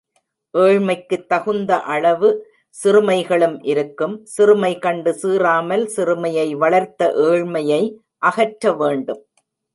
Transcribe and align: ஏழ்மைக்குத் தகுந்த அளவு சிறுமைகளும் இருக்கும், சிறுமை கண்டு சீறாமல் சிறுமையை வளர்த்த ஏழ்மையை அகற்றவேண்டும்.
ஏழ்மைக்குத் 0.57 1.25
தகுந்த 1.25 1.79
அளவு 1.79 2.29
சிறுமைகளும் 2.83 3.59
இருக்கும், 3.61 4.25
சிறுமை 4.25 4.79
கண்டு 4.79 5.13
சீறாமல் 5.13 5.85
சிறுமையை 5.85 6.55
வளர்த்த 6.55 7.11
ஏழ்மையை 7.29 7.81
அகற்றவேண்டும். 8.25 9.21